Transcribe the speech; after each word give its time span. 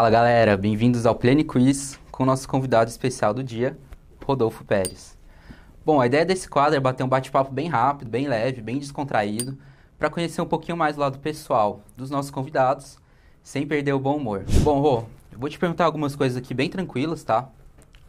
Fala 0.00 0.08
galera, 0.08 0.56
bem-vindos 0.56 1.04
ao 1.04 1.14
Plane 1.14 1.44
Quiz 1.44 2.00
com 2.10 2.22
o 2.22 2.26
nosso 2.26 2.48
convidado 2.48 2.88
especial 2.88 3.34
do 3.34 3.44
dia, 3.44 3.76
Rodolfo 4.24 4.64
Pérez. 4.64 5.14
Bom, 5.84 6.00
a 6.00 6.06
ideia 6.06 6.24
desse 6.24 6.48
quadro 6.48 6.74
é 6.74 6.80
bater 6.80 7.04
um 7.04 7.06
bate-papo 7.06 7.52
bem 7.52 7.68
rápido, 7.68 8.08
bem 8.08 8.26
leve, 8.26 8.62
bem 8.62 8.78
descontraído, 8.78 9.58
para 9.98 10.08
conhecer 10.08 10.40
um 10.40 10.46
pouquinho 10.46 10.74
mais 10.74 10.94
do 10.94 11.02
lado 11.02 11.18
pessoal 11.18 11.82
dos 11.98 12.08
nossos 12.08 12.30
convidados, 12.30 12.96
sem 13.42 13.66
perder 13.66 13.92
o 13.92 13.98
bom 13.98 14.16
humor. 14.16 14.42
Bom, 14.62 14.80
Rô, 14.80 15.04
eu 15.30 15.38
vou 15.38 15.50
te 15.50 15.58
perguntar 15.58 15.84
algumas 15.84 16.16
coisas 16.16 16.38
aqui 16.38 16.54
bem 16.54 16.70
tranquilas, 16.70 17.22
tá? 17.22 17.50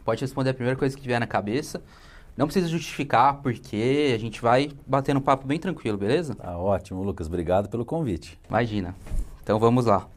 Pode 0.06 0.22
responder 0.22 0.52
a 0.52 0.54
primeira 0.54 0.80
coisa 0.80 0.96
que 0.96 1.06
vier 1.06 1.20
na 1.20 1.28
cabeça. 1.28 1.84
Não 2.38 2.46
precisa 2.46 2.70
justificar 2.70 3.42
porque 3.42 4.14
a 4.16 4.18
gente 4.18 4.42
vai 4.42 4.72
batendo 4.88 5.18
um 5.18 5.22
papo 5.22 5.46
bem 5.46 5.60
tranquilo, 5.60 5.98
beleza? 5.98 6.36
Tá 6.36 6.58
ótimo, 6.58 7.04
Lucas. 7.04 7.28
Obrigado 7.28 7.68
pelo 7.68 7.84
convite. 7.84 8.40
Imagina. 8.48 8.96
Então 9.44 9.60
vamos 9.60 9.88
lá. 9.88 10.08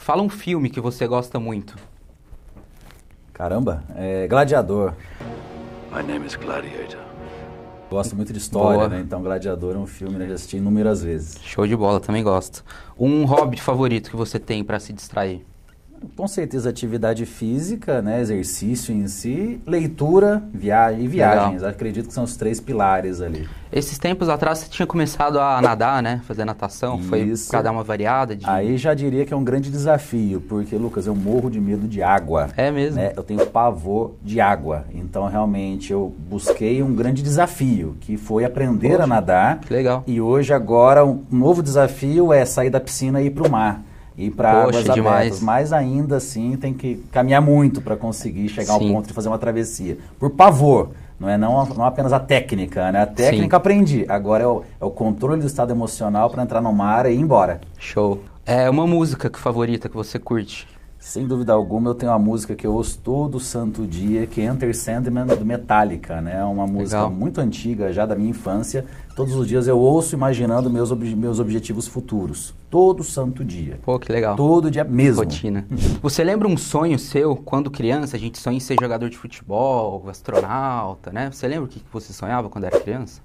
Fala 0.00 0.22
um 0.22 0.30
filme 0.30 0.70
que 0.70 0.80
você 0.80 1.06
gosta 1.06 1.38
muito. 1.38 1.76
Caramba, 3.34 3.84
é 3.94 4.26
Gladiador. 4.26 4.94
My 5.94 6.02
name 6.02 6.26
is 6.26 6.36
Gladiator. 6.36 6.98
Gosto 7.90 8.16
muito 8.16 8.32
de 8.32 8.38
história, 8.38 8.78
Boa. 8.78 8.88
né? 8.88 9.00
Então 9.00 9.22
Gladiador 9.22 9.76
é 9.76 9.78
um 9.78 9.86
filme 9.86 10.16
que 10.16 10.22
eu 10.22 10.28
já 10.28 10.34
assisti 10.36 10.56
inúmeras 10.56 11.02
vezes. 11.02 11.38
Show 11.42 11.66
de 11.66 11.76
bola, 11.76 12.00
também 12.00 12.24
gosto. 12.24 12.64
Um 12.98 13.26
hobby 13.26 13.60
favorito 13.60 14.08
que 14.08 14.16
você 14.16 14.38
tem 14.38 14.64
para 14.64 14.80
se 14.80 14.94
distrair? 14.94 15.44
Com 16.16 16.26
certeza 16.28 16.68
atividade 16.70 17.26
física, 17.26 18.02
né? 18.02 18.20
Exercício 18.20 18.94
em 18.94 19.06
si, 19.08 19.60
leitura, 19.66 20.42
viagem 20.52 21.04
e 21.04 21.08
viagens. 21.08 21.62
Acredito 21.62 22.08
que 22.08 22.14
são 22.14 22.24
os 22.24 22.36
três 22.36 22.60
pilares 22.60 23.20
ali. 23.20 23.48
Esses 23.72 23.98
tempos 23.98 24.28
atrás 24.28 24.58
você 24.58 24.68
tinha 24.68 24.86
começado 24.86 25.38
a 25.38 25.60
nadar, 25.62 26.02
né? 26.02 26.20
Fazer 26.26 26.44
natação. 26.44 26.98
Foi 27.02 27.20
Isso. 27.20 27.50
pra 27.50 27.62
dar 27.62 27.70
uma 27.70 27.84
variada 27.84 28.34
de. 28.34 28.44
Aí 28.48 28.76
já 28.76 28.94
diria 28.94 29.24
que 29.24 29.32
é 29.32 29.36
um 29.36 29.44
grande 29.44 29.70
desafio, 29.70 30.40
porque, 30.40 30.74
Lucas, 30.76 31.06
eu 31.06 31.14
morro 31.14 31.50
de 31.50 31.60
medo 31.60 31.86
de 31.86 32.02
água. 32.02 32.48
É 32.56 32.70
mesmo? 32.70 32.96
né? 32.96 33.12
Eu 33.16 33.22
tenho 33.22 33.46
pavor 33.46 34.14
de 34.22 34.40
água. 34.40 34.84
Então, 34.92 35.26
realmente, 35.26 35.92
eu 35.92 36.14
busquei 36.28 36.82
um 36.82 36.94
grande 36.94 37.22
desafio, 37.22 37.96
que 38.00 38.16
foi 38.16 38.44
aprender 38.44 38.90
Poxa, 38.90 39.02
a 39.04 39.06
nadar. 39.06 39.58
Que 39.60 39.72
legal. 39.72 40.02
E 40.06 40.20
hoje, 40.20 40.52
agora, 40.52 41.04
um 41.04 41.22
novo 41.30 41.62
desafio 41.62 42.32
é 42.32 42.44
sair 42.44 42.70
da 42.70 42.80
piscina 42.80 43.20
e 43.22 43.26
ir 43.26 43.30
para 43.30 43.46
o 43.46 43.50
mar. 43.50 43.82
Ir 44.20 44.30
para 44.32 44.52
águas 44.52 44.84
demais. 44.84 44.98
abertas. 44.98 45.40
Mas 45.40 45.72
ainda 45.72 46.16
assim, 46.16 46.56
tem 46.56 46.74
que 46.74 46.96
caminhar 47.10 47.40
muito 47.40 47.80
para 47.80 47.96
conseguir 47.96 48.48
chegar 48.48 48.78
Sim. 48.78 48.88
ao 48.88 48.94
ponto 48.94 49.08
de 49.08 49.14
fazer 49.14 49.28
uma 49.28 49.38
travessia. 49.38 49.98
Por 50.18 50.30
pavor. 50.30 50.90
Não 51.18 51.28
é 51.28 51.36
não, 51.36 51.66
não 51.66 51.84
apenas 51.84 52.12
a 52.14 52.20
técnica, 52.20 52.90
né? 52.90 53.02
A 53.02 53.06
técnica 53.06 53.58
aprendi. 53.58 54.06
Agora 54.08 54.44
é 54.44 54.46
o, 54.46 54.62
é 54.80 54.84
o 54.84 54.90
controle 54.90 55.40
do 55.40 55.46
estado 55.46 55.70
emocional 55.70 56.30
para 56.30 56.42
entrar 56.42 56.62
no 56.62 56.72
mar 56.72 57.04
e 57.04 57.12
ir 57.12 57.20
embora. 57.20 57.60
Show. 57.78 58.22
É 58.46 58.68
uma 58.70 58.86
música 58.86 59.28
que 59.28 59.38
favorita 59.38 59.88
que 59.88 59.94
você 59.94 60.18
curte? 60.18 60.66
Sem 61.00 61.26
dúvida 61.26 61.54
alguma, 61.54 61.90
eu 61.90 61.94
tenho 61.94 62.12
uma 62.12 62.18
música 62.18 62.54
que 62.54 62.66
eu 62.66 62.74
ouço 62.74 62.98
todo 63.02 63.40
santo 63.40 63.86
dia, 63.86 64.26
que 64.26 64.42
é 64.42 64.44
Enter 64.44 64.76
Sandman, 64.76 65.24
do 65.26 65.44
Metallica, 65.46 66.20
né? 66.20 66.36
É 66.38 66.44
uma 66.44 66.66
música 66.66 66.98
Legal. 67.04 67.10
muito 67.10 67.40
antiga, 67.40 67.90
já 67.90 68.04
da 68.04 68.14
minha 68.14 68.28
infância. 68.30 68.84
Todos 69.16 69.34
os 69.34 69.48
dias 69.48 69.66
eu 69.66 69.78
ouço 69.78 70.14
imaginando 70.14 70.68
meus, 70.68 70.90
ob- 70.92 71.16
meus 71.16 71.40
objetivos 71.40 71.88
futuros. 71.88 72.54
Todo 72.68 73.02
santo 73.02 73.42
dia. 73.42 73.80
Pô, 73.82 73.98
que 73.98 74.12
legal. 74.12 74.36
Todo 74.36 74.70
dia 74.70 74.84
mesmo. 74.84 75.22
Rotina. 75.22 75.66
Você 76.02 76.22
lembra 76.22 76.46
um 76.46 76.56
sonho 76.56 76.98
seu 76.98 77.34
quando 77.34 77.70
criança? 77.70 78.16
A 78.16 78.20
gente 78.20 78.38
sonha 78.38 78.58
em 78.58 78.60
ser 78.60 78.76
jogador 78.78 79.08
de 79.08 79.16
futebol, 79.16 80.04
astronauta, 80.08 81.10
né? 81.10 81.30
Você 81.32 81.48
lembra 81.48 81.64
o 81.64 81.68
que 81.68 81.80
que 81.80 81.86
você 81.90 82.12
sonhava 82.12 82.50
quando 82.50 82.64
era 82.64 82.78
criança? 82.78 83.22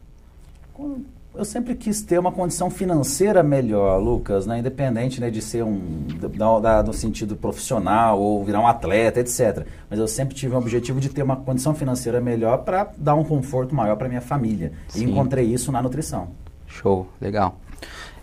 Eu 1.38 1.44
sempre 1.44 1.76
quis 1.76 2.02
ter 2.02 2.18
uma 2.18 2.32
condição 2.32 2.70
financeira 2.70 3.44
melhor, 3.44 3.98
Lucas, 4.02 4.46
né? 4.46 4.60
independente 4.60 5.20
né, 5.20 5.30
de 5.30 5.42
ser 5.42 5.64
um 5.64 6.08
da, 6.38 6.60
da- 6.60 6.84
no 6.84 6.94
sentido 6.94 7.36
profissional 7.36 8.20
ou 8.20 8.44
virar 8.44 8.62
um 8.62 8.68
atleta, 8.68 9.20
etc. 9.20 9.66
Mas 9.90 10.00
eu 10.00 10.08
sempre 10.08 10.34
tive 10.34 10.56
um 10.56 10.58
objetivo 10.58 11.00
de 11.00 11.10
ter 11.10 11.24
uma 11.24 11.36
condição 11.36 11.76
financeira 11.76 12.22
melhor 12.22 12.60
para 12.60 12.90
dar 12.98 13.16
um 13.16 13.24
conforto 13.24 13.76
maior 13.76 13.98
para 13.98 14.08
minha 14.08 14.22
família. 14.22 14.72
E 14.90 15.00
Sim. 15.00 15.06
encontrei 15.12 15.46
isso 15.46 15.72
na 15.72 15.82
nutrição. 15.82 16.30
Show, 16.68 17.08
legal. 17.20 17.58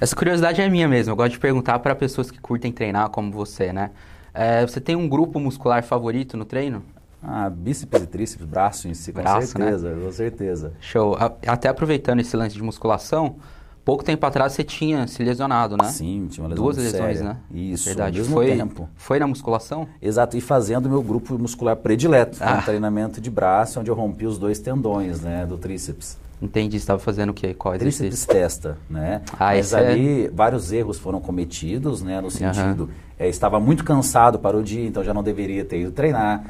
Essa 0.01 0.17
curiosidade 0.17 0.61
é 0.61 0.69
minha 0.69 0.89
mesmo. 0.89 1.13
Eu 1.13 1.17
gosto 1.17 1.33
de 1.33 1.39
perguntar 1.39 1.79
para 1.81 1.95
pessoas 1.95 2.31
que 2.31 2.41
curtem 2.41 2.73
treinar 2.73 3.11
como 3.11 3.31
você, 3.31 3.73
né? 3.73 3.91
É, 4.35 4.67
você 4.67 4.81
tem 4.81 4.97
um 4.97 5.07
grupo 5.09 5.39
muscular 5.39 5.83
favorito 5.83 6.37
no 6.37 6.45
treino? 6.45 6.83
Ah, 7.23 7.49
bíceps 7.49 8.03
e 8.03 8.07
tríceps, 8.07 8.45
braço 8.47 8.89
em 8.89 8.95
si, 8.95 9.13
com 9.13 9.23
Braço, 9.23 9.57
né? 9.59 9.67
certeza, 9.71 9.97
com 10.05 10.13
certeza. 10.13 10.73
Show. 10.81 11.17
Até 11.47 11.69
aproveitando 11.69 12.19
esse 12.21 12.37
lance 12.37 12.57
de 12.57 12.63
musculação, 12.63 13.37
pouco 13.85 14.03
tempo 14.03 14.27
atrás 14.27 14.53
você 14.55 14.65
tinha 14.65 15.07
se 15.07 15.23
lesionado, 15.23 15.77
né? 15.77 15.85
Sim, 15.85 16.27
tinha 16.29 16.43
uma 16.43 16.51
lesão 16.51 16.65
Duas 16.65 16.77
lesões, 16.77 17.19
séria. 17.19 17.23
né? 17.23 17.37
Isso, 17.53 17.85
Verdade. 17.85 18.19
mesmo 18.19 18.35
foi, 18.35 18.47
tempo. 18.57 18.89
foi 18.97 19.19
na 19.21 19.27
musculação? 19.29 19.87
Exato, 20.01 20.37
e 20.37 20.41
fazendo 20.41 20.89
meu 20.89 21.03
grupo 21.03 21.39
muscular 21.39 21.77
predileto, 21.77 22.39
Ah. 22.41 22.59
um 22.59 22.63
treinamento 22.63 23.21
de 23.21 23.31
braço, 23.31 23.79
onde 23.79 23.89
eu 23.91 23.95
rompi 23.95 24.27
os 24.27 24.37
dois 24.37 24.59
tendões, 24.59 25.21
né, 25.21 25.47
do 25.47 25.57
tríceps. 25.57 26.19
Entendi. 26.41 26.73
Você 26.77 26.83
estava 26.83 26.99
fazendo 26.99 27.31
o 27.31 27.35
quê? 27.35 27.55
Qual 27.55 27.73
Tríceps 27.79 28.01
exercício? 28.01 28.29
testa, 28.33 28.77
né? 28.91 29.23
Ah, 29.35 29.55
Mas 29.55 29.73
é- 29.73 29.79
ali 29.93 30.29
vários 30.35 30.73
erros 30.73 30.99
foram 30.99 31.21
cometidos, 31.21 32.03
né? 32.03 32.21
No 32.21 32.33
sentido, 32.33 32.91
eh, 33.17 33.29
estava 33.29 33.61
muito 33.61 33.85
cansado 33.85 34.41
para 34.41 34.57
o 34.57 34.63
dia, 34.63 34.85
então 34.85 35.05
já 35.05 35.15
não 35.15 35.23
deveria 35.23 35.65
ter 35.65 35.83
ido 35.83 35.93
treinar. 35.93 36.45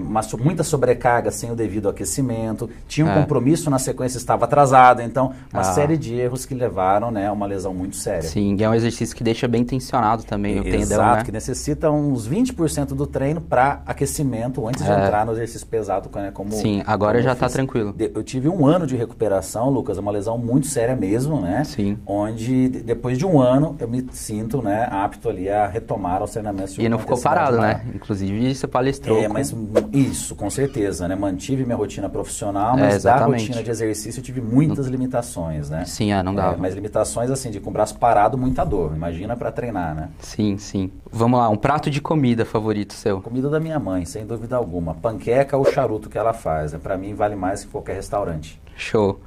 Mas 0.00 0.26
so- 0.26 0.38
muita 0.38 0.62
sobrecarga 0.62 1.30
sem 1.30 1.50
o 1.50 1.54
devido 1.54 1.88
aquecimento. 1.88 2.68
Tinha 2.88 3.06
um 3.06 3.10
É. 3.10 3.14
compromisso 3.14 3.68
na 3.70 3.78
sequência, 3.78 4.16
estava 4.18 4.44
atrasado. 4.44 5.00
Então, 5.02 5.32
uma 5.52 5.60
Ah. 5.60 5.64
série 5.64 5.96
de 5.96 6.14
erros 6.14 6.44
que 6.46 6.54
levaram, 6.54 7.10
né, 7.10 7.26
a 7.28 7.32
uma 7.32 7.46
lesão 7.46 7.74
muito 7.74 7.96
séria. 7.96 8.22
Sim, 8.22 8.56
é 8.60 8.68
um 8.68 8.74
exercício 8.74 9.14
que 9.14 9.22
deixa 9.24 9.46
bem 9.46 9.64
tensionado 9.64 10.22
também 10.24 10.58
o 10.60 10.62
tendão, 10.64 10.80
Exato, 10.80 11.16
né? 11.18 11.24
que 11.24 11.32
necessita 11.32 11.90
uns 11.90 12.26
20% 12.26 12.94
do 12.94 13.06
treino 13.06 13.40
para 13.40 13.82
aquecimento 13.86 14.66
antes 14.66 14.84
de 14.84 14.90
É. 14.90 15.04
entrar 15.04 15.24
no 15.26 15.32
exercício 15.32 15.66
pesado, 15.66 16.08
né, 16.14 16.30
como 16.32 16.52
Sim, 16.52 16.82
agora 16.86 17.12
como 17.18 17.24
já 17.24 17.30
eu 17.32 17.36
tá 17.36 17.46
fiz. 17.46 17.52
tranquilo. 17.54 17.92
De- 17.92 18.12
Eu 18.14 18.22
tive 18.22 18.48
um 18.48 18.66
ano 18.66 18.86
de 18.86 18.94
recuperação, 18.96 19.68
Lucas, 19.70 19.96
uma 19.98 20.10
lesão 20.10 20.36
muito 20.38 20.66
séria 20.66 20.94
mesmo, 20.94 21.40
né? 21.40 21.64
Sim. 21.64 21.98
Onde 22.06 22.68
de- 22.68 22.80
depois 22.82 23.16
de 23.18 23.24
um 23.26 23.40
ano 23.40 23.76
eu 23.78 23.88
me 23.88 24.06
sinto, 24.12 24.60
né, 24.62 24.86
apto 24.90 25.28
ali 25.28 25.48
a 25.48 25.66
retomar 25.66 26.22
os 26.22 26.30
treinamentos. 26.30 26.74
de 26.74 26.82
E 26.82 26.88
não 26.88 26.96
uma 26.98 27.02
ficou 27.02 27.18
parado, 27.20 27.58
né? 27.58 27.82
Inclusive 27.94 28.54
você 28.54 28.66
palestrou. 28.66 29.18
É, 29.18 29.28
mas 29.50 29.84
isso, 29.92 30.34
com 30.36 30.48
certeza, 30.50 31.08
né? 31.08 31.16
Mantive 31.16 31.64
minha 31.64 31.76
rotina 31.76 32.08
profissional, 32.08 32.76
É, 32.76 32.80
mas 32.80 33.02
da 33.02 33.14
exatamente. 33.14 33.46
rotina 33.46 33.62
de 33.64 33.70
exercício 33.70 34.20
eu 34.20 34.24
tive 34.24 34.40
muitas 34.40 34.86
limitações, 34.86 35.70
né? 35.70 35.84
Sim, 35.84 36.12
é, 36.12 36.22
não 36.22 36.34
dava. 36.34 36.54
É, 36.54 36.56
mas 36.58 36.74
limitações 36.74 37.30
assim, 37.30 37.50
de 37.50 37.58
com 37.60 37.70
o 37.70 37.72
braço 37.72 37.96
parado, 37.98 38.36
muita 38.38 38.64
dor. 38.64 38.92
Imagina 38.94 39.36
para 39.36 39.50
treinar, 39.50 39.94
né? 39.94 40.10
Sim, 40.20 40.58
sim. 40.58 40.90
Vamos 41.10 41.40
lá, 41.40 41.48
um 41.48 41.56
prato 41.56 41.90
de 41.90 42.00
comida 42.00 42.44
favorito 42.44 42.92
seu. 42.92 43.20
Comida 43.20 43.48
da 43.48 43.58
minha 43.58 43.78
mãe, 43.78 44.04
sem 44.04 44.26
dúvida 44.26 44.56
alguma. 44.56 44.94
Panqueca 44.94 45.56
ou 45.56 45.64
charuto 45.64 46.08
que 46.08 46.18
ela 46.18 46.32
faz. 46.32 46.72
Né? 46.72 46.78
Para 46.82 46.96
mim 46.96 47.14
vale 47.14 47.34
mais 47.34 47.64
que 47.64 47.70
qualquer 47.70 47.94
restaurante. 47.94 48.60
Show. 48.76 49.20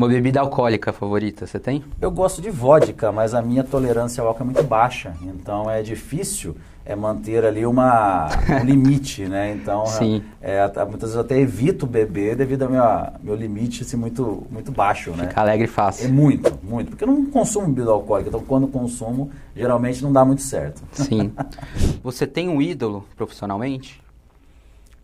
Uma 0.00 0.08
bebida 0.08 0.40
alcoólica 0.40 0.94
favorita, 0.94 1.46
você 1.46 1.58
tem? 1.58 1.84
Eu 2.00 2.10
gosto 2.10 2.40
de 2.40 2.48
vodka, 2.50 3.12
mas 3.12 3.34
a 3.34 3.42
minha 3.42 3.62
tolerância 3.62 4.22
ao 4.22 4.28
álcool 4.28 4.44
é 4.44 4.46
muito 4.46 4.62
baixa. 4.62 5.12
Então 5.20 5.70
é 5.70 5.82
difícil 5.82 6.56
é 6.86 6.96
manter 6.96 7.44
ali 7.44 7.66
uma, 7.66 8.26
um 8.62 8.64
limite, 8.64 9.28
né? 9.28 9.52
Então, 9.52 9.84
Sim. 10.00 10.24
é, 10.40 10.62
até- 10.62 10.82
muitas 10.86 11.10
vezes 11.10 11.16
eu 11.16 11.20
até 11.20 11.38
evito 11.38 11.86
beber 11.86 12.34
devido 12.34 12.62
ao 12.62 12.70
meu, 12.70 12.82
meu 13.22 13.34
limite 13.34 13.82
assim, 13.82 13.98
muito, 13.98 14.46
muito 14.50 14.72
baixo, 14.72 15.10
né? 15.10 15.28
Fica 15.28 15.42
alegre 15.42 15.66
e 15.66 15.68
É 15.68 15.70
fácil. 15.70 16.10
muito, 16.10 16.58
muito. 16.62 16.88
Porque 16.92 17.04
eu 17.04 17.08
não 17.08 17.26
consumo 17.26 17.66
bebida 17.66 17.90
alcoólica, 17.90 18.30
então 18.30 18.40
quando 18.42 18.66
consumo, 18.68 19.30
geralmente 19.54 20.02
não 20.02 20.10
dá 20.10 20.24
muito 20.24 20.40
certo. 20.40 20.82
Sim. 20.96 21.30
Você 22.02 22.26
tem 22.26 22.48
um 22.48 22.62
ídolo 22.62 23.04
profissionalmente? 23.14 24.00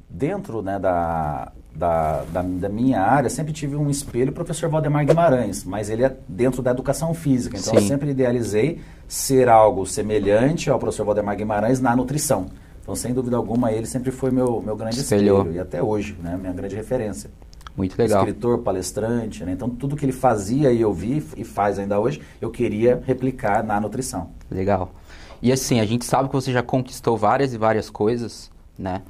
dentro 0.09 0.63
né, 0.63 0.79
da, 0.79 1.53
da, 1.77 2.25
da, 2.33 2.43
da 2.43 2.69
minha 2.69 3.01
área, 3.01 3.29
sempre 3.29 3.53
tive 3.53 3.77
um 3.77 3.91
espelho, 3.91 4.31
o 4.31 4.35
professor 4.35 4.69
Valdemar 4.69 5.05
Guimarães, 5.05 5.65
mas 5.65 5.91
ele 5.91 6.05
é 6.05 6.17
dentro 6.27 6.63
da 6.63 6.71
educação 6.71 7.13
física. 7.13 7.57
Então, 7.59 7.75
eu 7.75 7.81
Sim. 7.81 7.89
sempre 7.89 8.11
idealizei 8.11 8.81
ser 9.07 9.49
algo 9.49 9.87
semelhante 9.87 10.71
ao 10.71 10.79
professor 10.79 11.05
Valdemar 11.05 11.37
Guimarães 11.37 11.81
na 11.81 11.95
nutrição. 11.95 12.47
Então, 12.83 12.95
sem 12.95 13.13
dúvida 13.13 13.37
alguma, 13.37 13.73
ele 13.73 13.87
sempre 13.87 14.11
foi 14.11 14.31
meu, 14.31 14.63
meu 14.63 14.77
grande 14.77 15.01
Espelhou. 15.01 15.39
espelho. 15.39 15.57
E 15.57 15.59
até 15.59 15.83
hoje, 15.83 16.17
né, 16.23 16.37
minha 16.41 16.53
grande 16.53 16.75
referência. 16.75 17.31
Muito 17.77 17.99
legal. 17.99 18.21
Escritor, 18.21 18.59
palestrante, 18.59 19.45
né? 19.45 19.53
Então, 19.53 19.69
tudo 19.69 19.97
que 19.97 20.05
ele 20.05 20.13
fazia 20.13 20.73
e 20.73 20.81
eu 20.81 20.95
vi 20.95 21.23
e 21.37 21.45
faz 21.45 21.79
ainda 21.79 22.01
hoje, 22.01 22.23
eu 22.41 22.51
queria 22.51 23.03
replicar 23.05 23.63
na 23.63 23.79
nutrição. 23.79 24.31
Legal. 24.51 24.91
E 25.43 25.53
assim, 25.53 25.79
a 25.81 25.85
gente 25.85 26.05
sabe 26.07 26.29
que 26.29 26.35
você 26.35 26.53
já 26.53 26.63
conquistou 26.63 27.17
várias 27.19 27.53
e 27.53 27.59
várias 27.59 27.91
coisas, 27.91 28.51
né? 28.79 29.03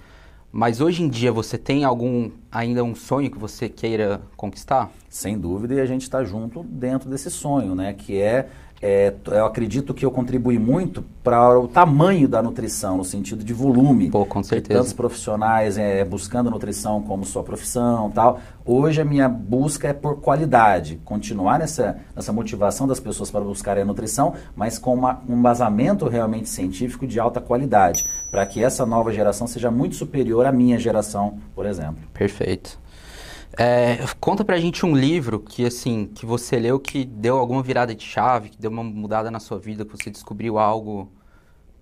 Mas 0.59 0.81
hoje 0.81 1.03
em 1.03 1.09
dia 1.11 1.31
você 1.31 1.59
tem 1.59 1.85
algum 1.85 2.31
ainda 2.51 2.83
um 2.83 2.95
sonho 2.95 3.31
que 3.31 3.39
você 3.39 3.69
queira 3.69 4.23
conquistar? 4.39 4.91
Sem 5.07 5.39
dúvida, 5.39 5.75
e 5.75 5.81
a 5.83 5.85
gente 5.85 6.01
está 6.01 6.25
junto 6.25 6.63
dentro 6.63 7.11
desse 7.11 7.31
sonho, 7.31 7.75
né? 7.75 7.93
Que 7.93 8.19
é, 8.19 8.49
é, 8.81 9.15
eu 9.27 9.47
acredito 9.47 9.95
que 9.95 10.05
eu 10.05 10.11
contribuí 10.11 10.59
muito 10.59 11.03
para 11.25 11.59
o 11.59 11.67
tamanho 11.67 12.29
da 12.29 12.43
nutrição, 12.43 12.97
no 12.99 13.05
sentido 13.05 13.43
de 13.43 13.53
volume. 13.53 14.11
Pô, 14.11 14.25
com 14.27 14.43
certeza. 14.43 14.79
Tantos 14.79 14.93
profissionais 14.93 15.79
é, 15.79 16.05
buscando 16.05 16.51
nutrição 16.51 17.03
como 17.03 17.25
sua 17.25 17.43
profissão 17.43 18.11
tal. 18.11 18.39
Hoje 18.65 19.01
a 19.01 19.05
minha 19.05 19.29
busca 19.29 19.89
é 19.89 19.93
por 19.93 20.21
qualidade, 20.21 21.01
continuar 21.05 21.59
nessa, 21.59 21.99
nessa 22.15 22.33
motivação 22.33 22.87
das 22.87 23.01
pessoas 23.01 23.31
para 23.31 23.41
buscarem 23.41 23.83
a 23.83 23.87
nutrição, 23.87 24.35
mas 24.55 24.79
com 24.79 24.95
uma, 24.95 25.23
um 25.29 25.39
embasamento 25.39 26.09
realmente 26.09 26.49
científico 26.49 27.07
de 27.07 27.19
alta 27.19 27.41
qualidade, 27.41 28.07
para 28.31 28.45
que 28.45 28.63
essa 28.63 28.85
nova 28.85 29.13
geração 29.13 29.47
seja 29.47 29.71
muito 29.71 29.95
superior 29.95 30.47
à 30.47 30.53
minha 30.53 30.79
geração, 30.79 31.39
por 31.55 31.65
exemplo. 31.65 32.03
Perfeito. 32.13 32.79
É, 33.59 33.99
conta 34.21 34.45
pra 34.45 34.59
gente 34.59 34.85
um 34.85 34.95
livro 34.95 35.41
que, 35.41 35.65
assim, 35.65 36.11
que 36.15 36.27
você 36.27 36.59
leu 36.59 36.79
que 36.79 37.07
deu 37.07 37.39
alguma 37.39 37.63
virada 37.63 37.95
de 37.95 38.05
chave, 38.05 38.51
que 38.51 38.61
deu 38.61 38.71
uma 38.71 38.85
mudada 38.85 39.31
na 39.31 39.41
sua 39.41 39.59
vida, 39.59 39.83
que 39.85 39.97
você 39.97 40.11
descobriu 40.11 40.59
algo 40.59 41.11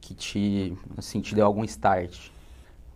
que 0.01 0.15
te, 0.15 0.73
assim, 0.97 1.21
te 1.21 1.35
deu 1.35 1.45
algum 1.45 1.65
start. 1.65 2.31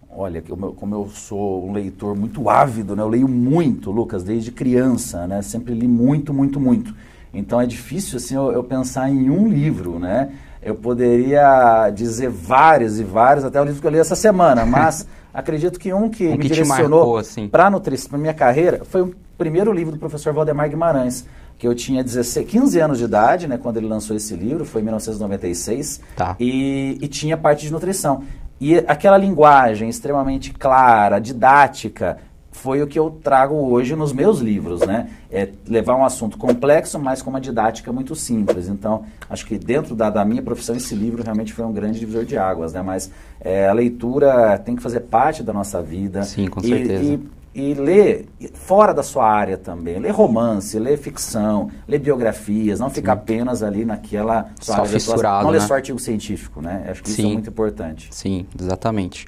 Olha, 0.08 0.40
como 0.40 0.94
eu 0.94 1.08
sou 1.10 1.69
um 1.69 1.72
leitor 1.72 2.16
muito 2.16 2.48
ávido, 2.48 2.94
né? 2.94 3.02
Eu 3.02 3.08
leio 3.08 3.28
muito, 3.28 3.90
Lucas, 3.90 4.22
desde 4.22 4.52
criança, 4.52 5.26
né? 5.26 5.42
Sempre 5.42 5.75
li 5.75 5.88
muito, 5.88 6.32
muito, 6.32 6.60
muito. 6.60 6.94
Então 7.34 7.60
é 7.60 7.66
difícil, 7.66 8.16
assim, 8.16 8.36
eu, 8.36 8.52
eu 8.52 8.62
pensar 8.62 9.10
em 9.10 9.28
um 9.28 9.48
livro, 9.48 9.98
né? 9.98 10.32
Eu 10.62 10.75
poderia 10.75 11.90
dizer 11.90 12.28
vários 12.28 12.99
e 12.99 13.05
vários, 13.05 13.44
até 13.44 13.60
o 13.60 13.64
livro 13.64 13.81
que 13.81 13.87
eu 13.87 13.90
li 13.90 13.99
essa 13.99 14.16
semana, 14.16 14.64
mas 14.66 15.06
acredito 15.32 15.78
que 15.78 15.93
um 15.93 16.08
que 16.08 16.26
Um 16.28 16.32
me 16.32 16.38
que 16.38 16.49
direcionou 16.49 17.16
assim. 17.16 17.49
para 17.49 17.70
nutrição, 17.70 18.10
para 18.10 18.19
minha 18.19 18.34
carreira, 18.34 18.82
foi 18.84 19.02
o 19.02 19.14
primeiro 19.37 19.72
livro 19.72 19.93
do 19.93 19.99
professor 19.99 20.32
Valdemar 20.32 20.69
Guimarães, 20.69 21.25
que 21.58 21.66
eu 21.66 21.75
tinha 21.75 22.02
16, 22.05 22.46
15 22.49 22.78
anos 22.81 22.99
de 22.99 23.05
idade, 23.05 23.46
né, 23.49 23.58
quando 23.58 23.76
ele 23.78 23.87
lançou 23.88 24.14
esse 24.16 24.34
livro, 24.34 24.64
foi 24.64 24.81
em 24.81 24.84
1996, 24.84 26.00
Tá. 26.16 26.37
e, 26.38 26.99
e 27.00 27.08
tinha 27.08 27.37
parte 27.37 27.66
de 27.66 27.72
nutrição. 27.72 28.22
E 28.61 28.76
aquela 28.78 29.16
linguagem 29.16 29.88
extremamente 29.88 30.52
clara, 30.52 31.20
didática, 31.20 32.19
foi 32.50 32.82
o 32.82 32.86
que 32.86 32.98
eu 32.98 33.10
trago 33.22 33.54
hoje 33.54 33.94
nos 33.94 34.12
meus 34.12 34.40
livros, 34.40 34.80
né? 34.80 35.10
É 35.30 35.48
levar 35.68 35.94
um 35.96 36.04
assunto 36.04 36.36
complexo, 36.38 36.98
mas 36.98 37.22
com 37.22 37.30
uma 37.30 37.40
didática 37.40 37.92
muito 37.92 38.14
simples. 38.16 38.68
Então, 38.68 39.04
acho 39.28 39.46
que 39.46 39.58
dentro 39.58 39.94
da, 39.94 40.10
da 40.10 40.24
minha 40.24 40.42
profissão, 40.42 40.74
esse 40.74 40.94
livro 40.94 41.22
realmente 41.22 41.52
foi 41.52 41.64
um 41.64 41.72
grande 41.72 42.00
divisor 42.00 42.24
de 42.24 42.36
águas, 42.36 42.72
né? 42.72 42.82
Mas 42.82 43.10
é, 43.40 43.68
a 43.68 43.72
leitura 43.72 44.58
tem 44.58 44.74
que 44.74 44.82
fazer 44.82 45.00
parte 45.00 45.42
da 45.42 45.52
nossa 45.52 45.80
vida. 45.82 46.22
Sim, 46.22 46.48
com 46.48 46.60
E- 46.60 46.68
certeza. 46.68 47.04
E, 47.04 47.38
e 47.54 47.74
ler 47.74 48.26
fora 48.54 48.92
da 48.94 49.02
sua 49.02 49.28
área 49.28 49.56
também. 49.58 49.98
Ler 49.98 50.10
romance, 50.10 50.78
ler 50.78 50.96
ficção, 50.96 51.70
ler 51.86 51.98
biografias, 51.98 52.80
não 52.80 52.88
ficar 52.88 53.12
apenas 53.12 53.62
ali 53.62 53.84
naquela 53.84 54.50
Só 54.60 54.74
área 54.74 54.86
fissurado, 54.86 55.44
Não 55.44 55.50
ler 55.50 55.60
né? 55.60 55.66
só 55.66 55.74
artigo 55.74 55.98
científico, 55.98 56.60
né? 56.62 56.86
Acho 56.88 57.02
que 57.02 57.10
isso 57.10 57.20
é 57.20 57.24
Sim. 57.24 57.32
muito 57.34 57.50
importante. 57.50 58.08
Sim, 58.10 58.46
exatamente. 58.58 59.26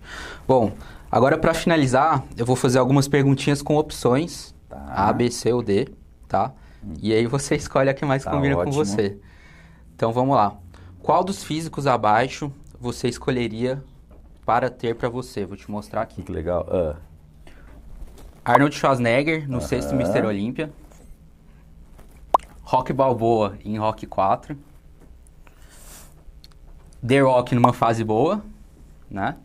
Bom, 0.49 0.71
agora 1.11 1.37
para 1.39 1.53
finalizar, 1.55 2.25
eu 2.37 2.47
vou 2.47 2.57
fazer 2.57 2.79
algumas 2.79 3.09
perguntinhas 3.09 3.63
com 3.63 3.77
opções, 3.77 4.55
Tá. 4.69 4.85
A, 4.89 5.13
B, 5.13 5.31
C 5.31 5.53
ou 5.53 5.63
D, 5.63 5.89
tá? 6.29 6.53
E 7.03 7.13
aí 7.13 7.27
você 7.27 7.57
escolhe 7.57 7.91
a 7.91 7.95
que 7.95 8.05
mais 8.05 8.23
Tá 8.25 8.31
combina 8.31 8.55
com 8.55 8.61
ótimo. 8.63 8.75
você. 8.85 9.19
Então 9.97 10.13
vamos 10.13 10.37
lá. 10.37 10.57
Qual 11.03 11.25
dos 11.25 11.43
físicos 11.43 11.87
abaixo 11.87 12.53
você 12.81 13.09
escolheria 13.09 13.83
para 14.47 14.71
ter 14.71 14.95
para 14.95 15.09
você? 15.09 15.45
Vou 15.45 15.57
te 15.57 15.69
mostrar 15.71 16.03
aqui. 16.03 16.23
Que 16.23 16.31
legal. 16.31 16.67
Ah. 16.71 16.95
Arnold 18.45 18.75
Schwarzenegger 18.77 19.49
no 19.51 19.61
sexto 19.61 19.95
Mr. 19.95 20.25
Olímpia. 20.25 20.71
Rock 22.63 22.93
Balboa 22.93 23.59
em 23.65 23.77
Rock 23.79 24.07
4. 24.07 24.57
The 27.07 27.21
Rock 27.21 27.55
numa 27.55 27.73
fase 27.73 28.05
boa, 28.05 28.43
né? 29.11 29.37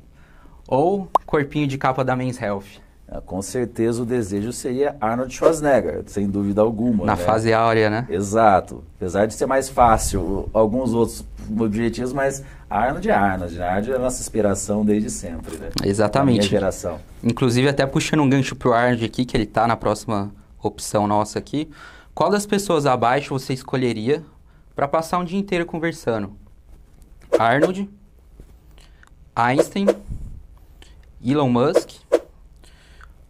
Ou 0.67 1.09
corpinho 1.25 1.67
de 1.67 1.77
capa 1.77 2.03
da 2.03 2.15
Men's 2.15 2.41
Health. 2.41 2.81
Ah, 3.07 3.21
Com 3.21 3.39
certeza 3.41 4.01
o 4.01 4.05
desejo 4.05 4.51
seria 4.51 4.95
Arnold 4.99 5.31
Schwarzenegger, 5.31 6.03
sem 6.07 6.27
dúvida 6.27 6.61
alguma. 6.61 7.05
Na 7.05 7.15
né? 7.15 7.23
fase 7.23 7.53
áurea, 7.53 7.89
né? 7.89 8.07
Exato. 8.09 8.83
Apesar 8.97 9.27
de 9.27 9.35
ser 9.35 9.45
mais 9.45 9.69
fácil 9.69 10.49
alguns 10.51 10.91
outros 10.91 11.23
objetivos, 11.59 12.11
mas 12.11 12.43
Arnold 12.67 13.07
é 13.07 13.13
Arnold. 13.13 13.55
né? 13.55 13.67
Arnold 13.67 13.91
é 13.91 13.95
a 13.95 13.99
nossa 13.99 14.21
inspiração 14.21 14.83
desde 14.83 15.11
sempre, 15.11 15.55
né? 15.57 15.69
Exatamente. 15.83 16.39
Minha 16.39 16.49
geração. 16.49 16.99
Inclusive, 17.23 17.69
até 17.69 17.85
puxando 17.85 18.21
um 18.21 18.29
gancho 18.29 18.55
pro 18.55 18.73
Arnold 18.73 19.05
aqui, 19.05 19.23
que 19.23 19.37
ele 19.37 19.45
tá 19.45 19.67
na 19.67 19.77
próxima 19.77 20.31
opção 20.61 21.05
nossa 21.05 21.37
aqui. 21.37 21.69
Qual 22.15 22.31
das 22.31 22.45
pessoas 22.47 22.87
abaixo 22.87 23.29
você 23.37 23.53
escolheria 23.53 24.23
para 24.75 24.87
passar 24.87 25.19
um 25.19 25.23
dia 25.23 25.37
inteiro 25.37 25.65
conversando? 25.65 26.31
Arnold, 27.37 27.87
Einstein, 29.35 29.85
Elon 31.25 31.49
Musk, 31.49 31.89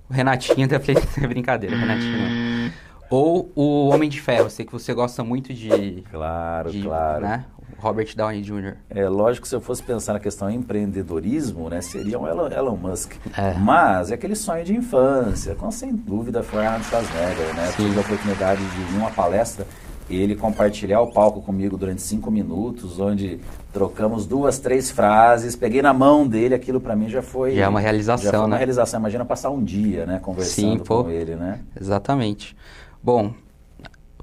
o 0.10 0.14
Renatinho 0.14 0.68
da 0.70 0.80
Play... 0.80 0.96
Brincadeira, 1.28 1.76
Renatinho. 1.76 2.18
não. 2.18 2.86
Ou 3.10 3.52
o 3.56 3.90
Homem 3.90 4.10
de 4.10 4.20
Ferro, 4.20 4.50
sei 4.50 4.66
que 4.66 4.72
você 4.72 4.94
gosta 4.94 5.24
muito 5.24 5.54
de... 5.54 6.04
Claro, 6.10 6.72
de, 6.72 6.82
claro. 6.82 7.22
Né? 7.22 7.46
Robert 7.78 8.16
Downey 8.16 8.42
Jr. 8.42 8.78
É 8.90 9.08
lógico 9.08 9.44
que 9.44 9.50
se 9.50 9.56
eu 9.56 9.62
fosse 9.62 9.84
pensar 9.84 10.14
na 10.14 10.20
questão 10.20 10.50
empreendedorismo, 10.50 11.70
né, 11.70 11.82
seria 11.82 12.18
um 12.18 12.28
Elon, 12.28 12.48
Elon 12.48 12.76
Musk. 12.76 13.14
É. 13.38 13.54
Mas 13.54 14.12
é 14.12 14.16
aquele 14.16 14.36
sonho 14.36 14.64
de 14.64 14.76
infância, 14.76 15.56
com 15.56 15.70
sem 15.70 15.96
dúvida 15.96 16.42
foi 16.42 16.66
Arnold 16.66 16.86
Schwarzenegger, 16.86 17.56
né? 17.56 17.68
Sim. 17.68 17.88
Tive 17.88 17.98
a 17.98 18.02
oportunidade 18.02 18.62
de 18.66 18.82
ir 18.82 18.98
uma 18.98 19.12
palestra 19.12 19.68
ele 20.10 20.36
compartilhar 20.36 21.02
o 21.02 21.12
palco 21.12 21.42
comigo 21.42 21.78
durante 21.78 22.02
cinco 22.02 22.30
minutos, 22.30 23.00
onde 23.00 23.40
trocamos 23.74 24.26
duas, 24.26 24.60
três 24.60 24.92
frases, 24.92 25.56
peguei 25.56 25.82
na 25.82 25.94
mão 25.94 26.28
dele, 26.28 26.54
aquilo 26.54 26.80
para 26.80 26.96
mim 26.96 27.10
já 27.10 27.22
foi 27.22 27.56
Já 27.56 27.66
é 27.66 27.68
uma 27.68 27.80
realização, 27.80 28.24
já 28.26 28.32
foi 28.32 28.40
uma 28.40 28.48
né? 28.50 28.58
realização. 28.58 29.00
Imagina 29.00 29.26
passar 29.26 29.50
um 29.50 29.64
dia, 29.64 30.06
né, 30.06 30.20
conversando 30.20 30.78
Sim, 30.78 30.78
pô. 30.78 31.06
com 31.06 31.10
ele, 31.10 31.36
né? 31.36 31.62
Exatamente. 31.80 32.56
Bom, 33.02 33.34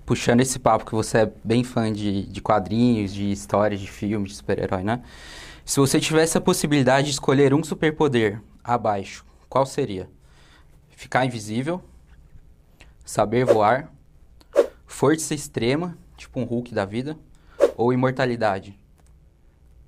puxando 0.06 0.40
esse 0.40 0.58
papo 0.58 0.84
que 0.84 0.94
você 0.94 1.19
é 1.19 1.32
bem 1.43 1.64
fã 1.64 1.93
de, 1.93 2.26
de 2.26 2.40
quadrinhos, 2.40 3.12
de 3.12 3.32
histórias, 3.32 3.81
de 3.81 3.90
filmes, 3.90 4.31
de 4.31 4.37
super-herói, 4.37 4.82
né? 4.82 5.00
Se 5.64 5.78
você 5.78 6.00
tivesse 6.00 6.37
a 6.37 6.40
possibilidade 6.40 7.06
de 7.06 7.12
escolher 7.12 7.55
um 7.55 7.62
superpoder 7.62 8.40
abaixo, 8.62 9.25
qual 9.49 9.64
seria? 9.64 10.08
Ficar 10.90 11.25
invisível, 11.25 11.81
saber 13.05 13.44
voar, 13.44 13.93
força 14.92 15.34
extrema, 15.34 15.96
tipo 16.18 16.38
um 16.38 16.44
Hulk 16.44 16.74
da 16.74 16.84
vida, 16.84 17.16
ou 17.76 17.92
imortalidade? 17.92 18.78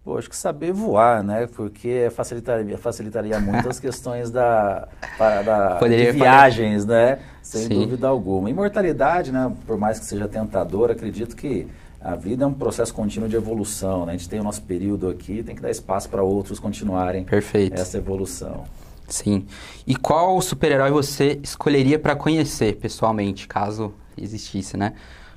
Pô, 0.03 0.19
acho 0.19 0.29
que 0.29 0.37
saber 0.37 0.73
voar, 0.73 1.23
né? 1.23 1.47
Porque 1.47 2.11
facilitaria, 2.15 2.77
facilitaria 2.77 3.39
muito 3.39 3.69
as 3.69 3.79
questões 3.79 4.31
da, 4.31 4.89
pa- 5.17 5.43
da 5.43 5.79
de 5.79 6.11
viagens, 6.13 6.85
né? 6.85 7.21
Sem 7.43 7.69
Sim. 7.69 7.75
dúvida 7.81 8.09
alguma. 8.09 8.51
Imortalidade, 8.51 9.31
né? 9.31 9.53
Por 9.67 9.79
mais 9.79 9.99
que 9.99 10.05
seja 10.07 10.27
tentador, 10.27 10.91
acredito 10.91 11.37
que 11.37 11.67
a 12.01 12.15
vida 12.15 12.45
é 12.45 12.47
um 12.47 12.53
processo 12.53 12.93
contínuo 12.93 13.29
de 13.29 13.37
evolução, 13.37 14.05
né? 14.07 14.13
A 14.13 14.17
gente 14.17 14.29
tem 14.29 14.41
o 14.41 14.45
nosso 14.45 14.63
período 14.63 15.09
aqui, 15.09 15.43
tem 15.43 15.55
que 15.55 15.63
dar 15.63 15.71
espaço 15.71 16.09
para 16.09 16.23
outros 16.23 16.59
continuarem 16.59 17.25
Perfeito. 17.25 17.81
essa 17.81 17.97
evolução. 17.99 18.65
Sim. 19.09 19.47
E 19.87 19.95
qual 19.97 20.41
super-herói 20.41 20.91
você 20.91 21.39
escolheria 21.43 21.99
para 21.99 22.17
conhecer 22.17 22.77
pessoalmente, 22.77 23.47
caso 23.47 23.95
existisse, 24.17 24.77
né? 24.77 24.95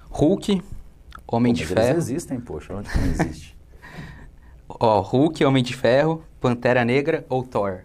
Hulk, 0.10 0.62
Homem 1.28 1.54
Pô, 1.54 1.58
de 1.58 1.64
mas 1.64 1.72
eles 1.72 1.86
Ferro. 1.86 1.98
existem, 1.98 2.40
poxa, 2.40 2.74
onde 2.74 2.90
que 2.90 2.98
não 2.98 3.08
existe? 3.08 3.58
Ó, 4.70 5.00
Hulk, 5.02 5.44
Homem 5.46 5.64
de 5.64 5.76
Ferro, 5.76 6.24
Pantera 6.40 6.84
Negra 6.86 7.26
ou 7.30 7.44
Thor? 7.44 7.80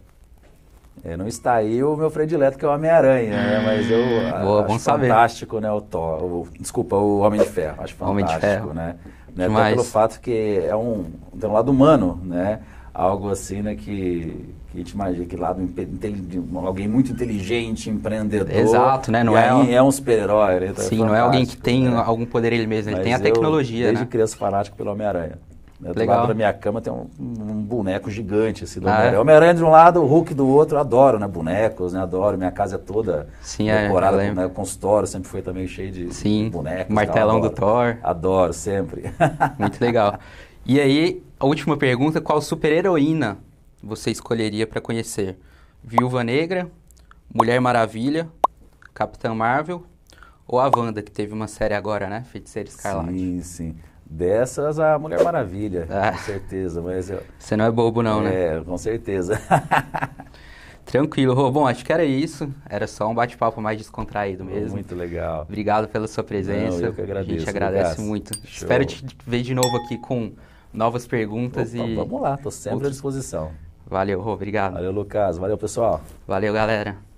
É, 1.05 1.17
não 1.17 1.27
está 1.27 1.55
aí 1.55 1.83
o 1.83 1.97
meu 1.97 2.11
predileto, 2.11 2.59
que 2.59 2.65
é 2.65 2.69
o 2.69 2.73
Homem-Aranha, 2.75 3.31
né? 3.31 3.63
Mas 3.65 3.91
eu 3.91 3.99
Boa, 4.41 4.61
acho 4.61 4.69
bom 4.69 4.79
saber. 4.79 5.09
fantástico, 5.09 5.59
né, 5.59 5.71
o 5.73 5.81
Thor. 5.81 6.23
o- 6.23 6.49
desculpa, 6.61 6.97
o 6.97 7.21
Homem 7.21 7.41
de 7.41 7.47
Ferro. 7.49 7.83
Acho 7.83 7.95
fantástico, 7.95 8.11
Homem 8.11 8.25
de 8.25 8.39
Ferro. 8.39 8.75
né? 8.75 8.97
né? 9.35 9.47
Até 9.47 9.71
pelo 9.71 9.85
fato 9.85 10.21
que 10.21 10.61
é 10.65 10.77
um, 10.77 11.05
tem 11.41 11.49
um 11.49 11.53
lado 11.53 11.71
humano, 11.71 12.21
né? 12.23 12.61
Algo 12.95 13.31
assim, 13.31 13.63
né, 13.63 13.75
que, 13.75 14.55
que 14.73 14.83
te 14.83 14.95
imagina, 14.95 15.27
que 15.27 15.37
inteli- 15.63 16.43
alguém 16.65 16.89
muito 16.89 17.13
inteligente, 17.13 17.91
empreendedor. 17.91 18.51
Exato, 18.57 19.13
né? 19.13 19.23
Não 19.23 19.37
é 19.37 19.55
um- 19.55 19.71
é 19.71 19.83
um 19.83 19.91
super-herói, 19.91 20.61
né? 20.61 20.67
Então 20.71 20.85
Sim, 20.85 20.99
não 21.01 21.15
é 21.15 21.21
alguém 21.21 21.45
que 21.45 21.57
tem 21.57 21.85
né? 21.89 22.03
algum 22.05 22.25
poder 22.25 22.53
ele 22.53 22.67
mesmo, 22.67 22.91
ele 22.91 22.97
Mas 22.97 23.05
tem 23.05 23.15
a 23.15 23.19
eu, 23.19 23.23
tecnologia, 23.23 23.87
desde 23.87 24.05
né? 24.05 24.11
criança 24.11 24.37
fanático 24.37 24.77
pelo 24.77 24.91
Homem-Aranha. 24.93 25.39
né? 25.79 25.93
Do 25.93 25.99
Legal. 25.99 26.17
lado 26.19 26.29
da 26.29 26.35
minha 26.35 26.53
cama 26.53 26.81
tem 26.81 26.93
um, 26.93 27.07
um 27.21 27.61
boneco 27.63 28.09
gigante 28.11 28.65
assim, 28.65 28.81
do 28.81 28.87
Ah, 28.89 28.91
é? 28.91 28.95
Homem-Aranha. 28.95 29.21
Homem-Aranha 29.21 29.55
de 29.55 29.65
um 29.65 29.69
lado, 29.71 30.01
o 30.01 30.07
Hulk 30.07 30.33
do 30.33 30.47
outro. 30.49 30.77
Eu 30.77 30.81
adoro, 30.81 31.19
né? 31.19 31.27
Bonecos, 31.29 31.93
né? 31.93 32.01
Adoro. 32.01 32.39
Minha 32.39 32.53
casa 32.53 32.77
é 32.77 32.79
toda 32.79 33.27
Sim, 33.43 33.69
é, 33.69 33.83
decorada. 33.85 34.25
eu 34.25 34.29
com, 34.35 34.41
né? 34.41 34.49
Consultório 34.49 35.07
sempre 35.09 35.29
foi 35.29 35.43
também 35.43 35.67
cheio 35.67 35.91
de 35.93 36.15
Sim, 36.15 36.49
bonecos. 36.51 36.95
martelão 36.95 37.41
do. 37.41 37.51
Thor. 37.51 37.97
Adoro, 38.03 38.53
sempre. 38.53 39.13
Muito 39.59 39.79
legal. 39.83 40.19
E 40.65 40.81
aí, 40.81 41.21
a 41.39 41.45
última 41.45 41.77
pergunta, 41.77 42.21
qual 42.21 42.41
super-heroína 42.41 43.37
você 43.83 44.11
escolheria 44.11 44.67
para 44.67 44.81
conhecer? 44.81 45.39
Viúva 45.83 46.23
Negra, 46.23 46.71
Mulher 47.33 47.61
Maravilha, 47.61 48.29
Capitã 48.95 49.35
Marvel 49.35 49.85
ou 50.47 50.61
a 50.61 50.71
Wanda, 50.75 51.03
que 51.03 51.11
teve 51.11 51.33
uma 51.33 51.49
série 51.49 51.75
agora, 51.75 52.09
né? 52.09 52.25
Feiticeira 52.31 52.69
Escarlate. 52.69 53.19
Sim, 53.19 53.43
sim. 53.43 53.77
Dessas, 54.05 54.79
a 54.79 54.99
Mulher 54.99 55.25
Maravilha, 55.25 55.87
Ah. 55.91 56.13
com 56.13 56.19
certeza. 56.19 56.83
Mas 56.83 57.09
eu, 57.11 57.23
Você 57.39 57.57
não 57.57 57.65
é 57.65 57.71
bobo 57.71 58.03
não, 58.03 58.21
né? 58.23 58.59
É, 58.59 58.61
com 58.61 58.77
certeza. 58.77 59.41
Tranquilo, 60.85 61.33
Rô. 61.33 61.51
Bom, 61.51 61.67
acho 61.67 61.85
que 61.85 61.93
era 61.93 62.05
isso. 62.05 62.53
Era 62.69 62.87
só 62.87 63.09
um 63.09 63.15
bate-papo 63.15 63.61
mais 63.61 63.79
descontraído 63.79 64.45
mesmo. 64.45 64.73
Muito 64.73 64.95
legal. 64.95 65.43
Obrigado 65.43 65.89
pela 65.89 66.07
sua 66.09 66.25
presença. 66.25 66.79
Não, 66.79 66.87
eu 66.89 66.93
que 66.93 67.01
A 67.01 67.05
agradeço, 67.05 67.39
gente 67.39 67.49
agradece 67.49 67.91
Lucas. 67.93 68.05
muito. 68.05 68.35
Show. 68.39 68.45
Espero 68.45 68.85
te 68.85 69.07
ver 69.27 69.43
de 69.43 69.55
novo 69.55 69.75
aqui 69.85 69.97
com 69.99 70.33
novas 70.73 71.07
perguntas 71.07 71.73
Opa, 71.73 71.85
e 71.85 71.95
Vamos 71.95 72.21
lá, 72.21 72.37
tô 72.37 72.51
sempre 72.51 72.89
à 72.89 72.91
disposição. 72.91 73.53
Valeu, 73.93 74.21
Rô. 74.21 74.33
Obrigado. 74.33 74.73
Valeu, 74.75 74.91
Lucas. 74.91 75.39
Valeu, 75.39 75.57
pessoal. 75.57 76.01
Valeu, 76.27 76.53
galera. 76.53 77.12